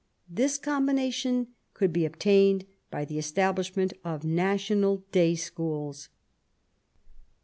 [0.27, 6.09] This combination could be obtained by the establishment of national day schools.